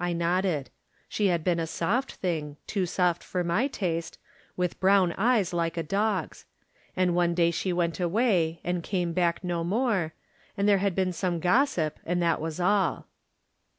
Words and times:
I 0.00 0.14
nodded. 0.14 0.70
She 1.10 1.26
had 1.26 1.44
been 1.44 1.60
a 1.60 1.66
soft 1.66 2.12
thing— 2.14 2.56
too 2.66 2.86
soft 2.86 3.22
for 3.22 3.44
my 3.44 3.66
taste— 3.66 4.16
^with 4.58 4.80
brown 4.80 5.12
eyes 5.18 5.52
like 5.52 5.76
a 5.76 5.82
dog's. 5.82 6.46
And 6.96 7.14
one 7.14 7.34
day 7.34 7.50
she 7.50 7.74
went 7.74 8.00
away 8.00 8.62
and 8.64 8.82
came 8.82 9.12
back 9.12 9.44
no 9.44 9.62
more, 9.64 10.14
and 10.56 10.66
there 10.66 10.78
had 10.78 10.94
been 10.94 11.12
some 11.12 11.38
gossip, 11.38 11.98
and 12.06 12.22
that 12.22 12.40
was 12.40 12.58
all. 12.58 13.08